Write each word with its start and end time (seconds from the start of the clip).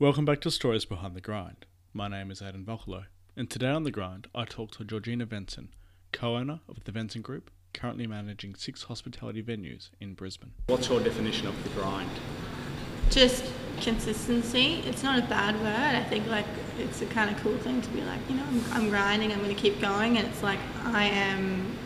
Welcome 0.00 0.24
back 0.24 0.40
to 0.40 0.50
Stories 0.50 0.86
Behind 0.86 1.14
the 1.14 1.20
Grind. 1.20 1.66
My 1.92 2.08
name 2.08 2.30
is 2.30 2.40
Aidan 2.40 2.64
Vocalo, 2.64 3.04
and 3.36 3.50
today 3.50 3.68
on 3.68 3.84
The 3.84 3.90
Grind, 3.90 4.28
I 4.34 4.46
talk 4.46 4.70
to 4.70 4.84
Georgina 4.84 5.26
Venson, 5.26 5.68
co 6.10 6.36
owner 6.36 6.60
of 6.70 6.82
the 6.84 6.90
Venson 6.90 7.20
Group, 7.20 7.50
currently 7.74 8.06
managing 8.06 8.54
six 8.54 8.84
hospitality 8.84 9.42
venues 9.42 9.90
in 10.00 10.14
Brisbane. 10.14 10.52
What's 10.68 10.88
your 10.88 11.00
definition 11.00 11.48
of 11.48 11.64
the 11.64 11.68
grind? 11.78 12.08
Just 13.10 13.44
consistency. 13.82 14.82
It's 14.86 15.02
not 15.02 15.18
a 15.18 15.26
bad 15.26 15.54
word. 15.56 15.94
I 15.94 16.02
think 16.04 16.26
like 16.28 16.46
it's 16.78 17.02
a 17.02 17.06
kind 17.06 17.28
of 17.28 17.36
cool 17.42 17.58
thing 17.58 17.82
to 17.82 17.90
be 17.90 18.00
like, 18.00 18.20
you 18.30 18.36
know, 18.36 18.44
I'm, 18.44 18.72
I'm 18.72 18.88
grinding, 18.88 19.32
I'm 19.32 19.42
going 19.42 19.54
to 19.54 19.60
keep 19.60 19.82
going, 19.82 20.16
and 20.16 20.26
it's 20.26 20.42
like 20.42 20.60
I 20.82 21.04
am. 21.08 21.76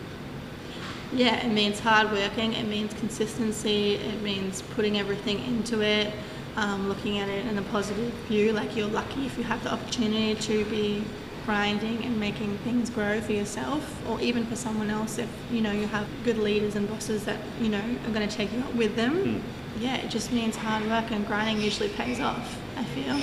Yeah, 1.12 1.44
it 1.44 1.52
means 1.52 1.80
hard 1.80 2.12
working. 2.12 2.52
It 2.52 2.68
means 2.68 2.94
consistency. 2.94 3.96
It 3.96 4.22
means 4.22 4.62
putting 4.62 5.00
everything 5.00 5.44
into 5.44 5.80
it 5.80 6.14
um, 6.56 6.88
looking 6.88 7.18
at 7.18 7.28
it 7.28 7.46
in 7.46 7.58
a 7.58 7.62
positive 7.62 8.12
view. 8.28 8.52
Like 8.52 8.76
you're 8.76 8.88
lucky 8.88 9.26
if 9.26 9.36
you 9.38 9.44
have 9.44 9.62
the 9.64 9.72
opportunity 9.72 10.34
to 10.34 10.64
be 10.66 11.04
grinding 11.44 12.02
and 12.04 12.18
making 12.18 12.56
things 12.58 12.88
grow 12.88 13.20
for 13.20 13.32
yourself 13.32 14.02
or 14.08 14.20
even 14.20 14.46
for 14.46 14.56
someone 14.56 14.88
else 14.88 15.18
if 15.18 15.28
you 15.50 15.60
know 15.60 15.72
you 15.72 15.86
have 15.86 16.06
good 16.24 16.38
leaders 16.38 16.74
and 16.74 16.88
bosses 16.88 17.24
that 17.26 17.38
you 17.60 17.68
know 17.68 17.82
are 18.06 18.12
going 18.12 18.26
to 18.26 18.34
take 18.34 18.50
you 18.52 18.60
up 18.60 18.74
with 18.74 18.96
them 18.96 19.14
mm. 19.14 19.42
yeah 19.78 19.96
it 19.96 20.08
just 20.08 20.32
means 20.32 20.56
hard 20.56 20.82
work 20.86 21.10
and 21.10 21.26
grinding 21.26 21.60
usually 21.60 21.90
pays 21.90 22.18
off 22.18 22.58
i 22.78 22.84
feel 22.84 23.18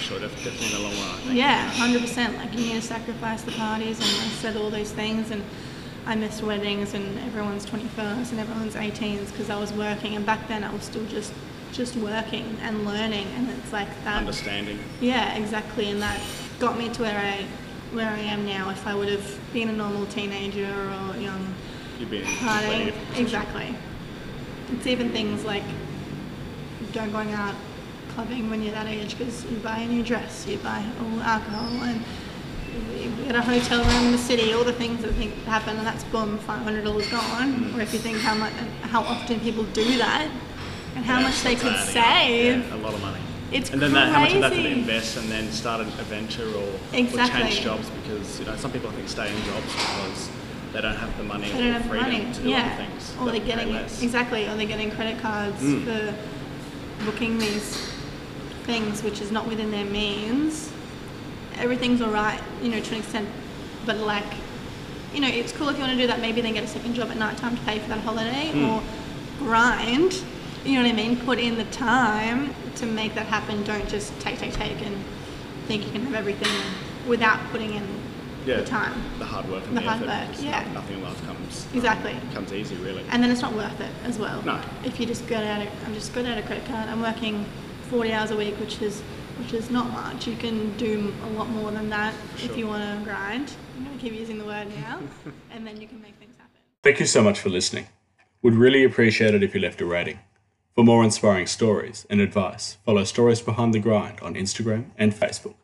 sure 0.00 0.18
definitely 0.20 0.66
in 0.66 0.72
the 0.72 0.78
long 0.78 0.94
run 0.94 1.36
yeah 1.36 1.70
100% 1.72 2.38
like 2.38 2.52
you 2.52 2.60
need 2.60 2.74
to 2.74 2.82
sacrifice 2.82 3.42
the 3.42 3.52
parties 3.52 3.98
and 3.98 4.06
i 4.06 4.28
said 4.40 4.56
all 4.56 4.70
those 4.70 4.92
things 4.92 5.30
and 5.30 5.44
I 6.04 6.16
missed 6.16 6.42
weddings 6.42 6.94
and 6.94 7.18
everyone's 7.20 7.64
21st 7.66 8.32
and 8.32 8.40
everyone's 8.40 8.74
18s 8.74 9.30
because 9.30 9.50
I 9.50 9.58
was 9.58 9.72
working 9.72 10.16
and 10.16 10.26
back 10.26 10.48
then 10.48 10.64
I 10.64 10.72
was 10.72 10.82
still 10.82 11.06
just 11.06 11.32
just 11.72 11.96
working 11.96 12.56
and 12.62 12.84
learning 12.84 13.26
and 13.34 13.48
it's 13.48 13.72
like 13.72 13.88
that. 14.04 14.18
Understanding. 14.18 14.78
Yeah 15.00 15.34
exactly 15.36 15.90
and 15.90 16.02
that 16.02 16.20
got 16.58 16.76
me 16.76 16.88
to 16.90 17.02
where 17.02 17.18
I 17.18 17.46
where 17.94 18.08
I 18.08 18.18
am 18.18 18.44
now. 18.44 18.70
If 18.70 18.86
I 18.86 18.94
would 18.94 19.08
have 19.08 19.52
been 19.52 19.68
a 19.68 19.72
normal 19.72 20.06
teenager 20.06 20.66
or 20.66 21.16
young 21.16 21.54
you'd 21.98 22.10
be 22.10 22.22
party 22.22 22.92
exactly. 23.16 23.74
It's 24.72 24.86
even 24.86 25.10
things 25.10 25.44
like 25.44 25.64
don't 26.92 27.12
going 27.12 27.32
out 27.32 27.54
clubbing 28.14 28.50
when 28.50 28.62
you're 28.62 28.74
that 28.74 28.86
age 28.86 29.16
because 29.16 29.44
you 29.44 29.56
buy 29.58 29.78
a 29.78 29.88
new 29.88 30.02
dress 30.02 30.46
you 30.46 30.58
buy 30.58 30.84
all 31.00 31.20
alcohol 31.20 31.82
and 31.84 32.02
you 32.98 33.24
get 33.24 33.34
a 33.34 33.42
hotel 33.42 33.84
room 33.84 34.06
in 34.06 34.12
the 34.12 34.18
city, 34.18 34.52
all 34.52 34.64
the 34.64 34.72
things 34.72 35.02
that 35.02 35.12
think 35.14 35.34
happen, 35.44 35.76
and 35.76 35.86
that's 35.86 36.04
boom, 36.04 36.38
five 36.38 36.62
hundred 36.62 36.84
dollars 36.84 37.08
gone. 37.08 37.54
Mm. 37.54 37.78
Or 37.78 37.80
if 37.80 37.92
you 37.92 37.98
think 37.98 38.18
how 38.18 38.34
much, 38.34 38.52
how 38.82 39.02
often 39.02 39.40
people 39.40 39.64
do 39.64 39.98
that, 39.98 40.30
and 40.96 41.04
how 41.04 41.18
yeah, 41.18 41.26
much 41.26 41.42
they 41.42 41.54
could 41.54 41.76
save. 41.76 42.66
Yeah, 42.66 42.74
a 42.74 42.76
lot 42.76 42.94
of 42.94 43.00
money. 43.00 43.20
It's 43.52 43.70
and 43.70 43.80
then 43.82 43.92
that, 43.92 44.12
how 44.12 44.20
much 44.20 44.34
of 44.34 44.40
that 44.40 44.52
to 44.52 44.66
invest 44.66 45.18
and 45.18 45.28
then 45.30 45.50
start 45.52 45.82
an 45.82 45.88
adventure 45.88 46.48
or, 46.48 46.72
exactly. 46.92 47.42
or 47.42 47.44
change 47.44 47.60
jobs 47.60 47.90
because 47.90 48.40
you 48.40 48.46
know 48.46 48.56
some 48.56 48.72
people 48.72 48.88
I 48.88 48.92
think 48.92 49.08
stay 49.08 49.28
in 49.28 49.42
jobs 49.44 49.72
because 49.72 50.30
they 50.72 50.80
don't 50.80 50.96
have 50.96 51.14
the 51.18 51.24
money 51.24 51.50
they 51.50 51.58
don't 51.58 51.72
have 51.72 51.84
freedom 51.84 52.12
money. 52.12 52.32
to 52.32 52.42
do 52.42 52.48
yeah. 52.48 52.60
other 52.60 52.84
things. 52.84 53.14
Or 53.20 53.30
they're 53.30 53.44
getting 53.44 53.74
exactly, 53.74 54.48
or 54.48 54.56
they're 54.56 54.66
getting 54.66 54.90
credit 54.90 55.20
cards 55.20 55.60
mm. 55.60 55.84
for 55.84 57.04
booking 57.04 57.38
these 57.38 57.90
things 58.64 59.02
which 59.02 59.20
is 59.20 59.30
not 59.30 59.46
within 59.46 59.70
their 59.70 59.84
means. 59.84 60.72
Everything's 61.58 62.02
alright, 62.02 62.40
you 62.62 62.70
know, 62.70 62.80
to 62.80 62.94
an 62.94 63.00
extent, 63.00 63.28
but 63.86 63.96
like, 63.98 64.24
you 65.12 65.20
know, 65.20 65.28
it's 65.28 65.52
cool 65.52 65.68
if 65.68 65.76
you 65.76 65.82
want 65.82 65.92
to 65.92 65.98
do 65.98 66.06
that. 66.06 66.20
Maybe 66.20 66.40
then 66.40 66.54
get 66.54 66.64
a 66.64 66.68
second 66.68 66.94
job 66.94 67.10
at 67.10 67.16
night 67.16 67.36
time 67.36 67.56
to 67.56 67.62
pay 67.62 67.78
for 67.78 67.88
that 67.88 68.00
holiday 68.00 68.50
mm. 68.52 68.68
or 68.68 68.82
grind 69.38 70.22
you 70.64 70.74
know 70.74 70.82
what 70.82 70.92
I 70.92 70.96
mean? 70.96 71.16
Put 71.16 71.38
in 71.38 71.56
the 71.56 71.64
time 71.64 72.54
to 72.76 72.86
make 72.86 73.14
that 73.14 73.26
happen. 73.26 73.64
Don't 73.64 73.88
just 73.88 74.18
take, 74.20 74.38
take, 74.38 74.52
take, 74.52 74.80
and 74.82 74.96
think 75.66 75.84
you 75.84 75.90
can 75.90 76.02
have 76.02 76.14
everything 76.14 76.52
without 77.08 77.40
putting 77.50 77.74
in 77.74 77.84
yeah, 78.46 78.56
the 78.56 78.64
time, 78.64 79.02
the 79.18 79.24
hard 79.24 79.48
work, 79.48 79.64
and 79.66 79.76
the, 79.76 79.80
the 79.80 79.88
hard 79.88 80.02
effort, 80.02 80.30
work. 80.30 80.42
Yeah, 80.42 80.72
nothing 80.72 80.98
in 80.98 81.02
life 81.02 81.24
comes 81.26 81.66
exactly 81.74 82.12
um, 82.12 82.30
comes 82.32 82.52
easy, 82.52 82.76
really. 82.76 83.04
And 83.10 83.22
then 83.22 83.30
it's 83.30 83.42
not 83.42 83.54
worth 83.54 83.80
it 83.80 83.90
as 84.04 84.18
well. 84.18 84.42
No. 84.42 84.60
If 84.84 85.00
you 85.00 85.06
just 85.06 85.26
go 85.26 85.36
out, 85.36 85.66
I'm 85.84 85.94
just 85.94 86.12
going 86.14 86.26
out 86.26 86.38
a 86.38 86.42
credit 86.42 86.64
card. 86.66 86.88
I'm 86.88 87.02
working 87.02 87.44
40 87.90 88.12
hours 88.12 88.30
a 88.30 88.36
week, 88.36 88.58
which 88.58 88.80
is 88.82 89.02
which 89.38 89.52
is 89.52 89.70
not 89.70 89.90
much. 89.90 90.26
You 90.26 90.36
can 90.36 90.76
do 90.76 91.12
a 91.24 91.30
lot 91.30 91.48
more 91.48 91.70
than 91.70 91.88
that 91.90 92.14
sure. 92.36 92.50
if 92.50 92.56
you 92.56 92.66
want 92.66 92.82
to 92.82 93.04
grind. 93.04 93.52
I'm 93.76 93.84
going 93.84 93.98
to 93.98 94.02
keep 94.02 94.12
using 94.12 94.38
the 94.38 94.44
word 94.44 94.68
now, 94.76 95.00
and 95.50 95.66
then 95.66 95.80
you 95.80 95.86
can 95.86 96.00
make 96.00 96.14
things 96.16 96.36
happen. 96.36 96.60
Thank 96.82 97.00
you 97.00 97.06
so 97.06 97.22
much 97.22 97.40
for 97.40 97.48
listening. 97.48 97.86
Would 98.42 98.54
really 98.54 98.84
appreciate 98.84 99.34
it 99.34 99.42
if 99.42 99.54
you 99.54 99.60
left 99.60 99.80
a 99.80 99.86
rating. 99.86 100.18
For 100.74 100.84
more 100.84 101.04
inspiring 101.04 101.46
stories 101.46 102.06
and 102.08 102.20
advice, 102.20 102.78
follow 102.84 103.04
Stories 103.04 103.42
Behind 103.42 103.74
the 103.74 103.78
Grind 103.78 104.20
on 104.20 104.34
Instagram 104.34 104.86
and 104.96 105.12
Facebook. 105.12 105.54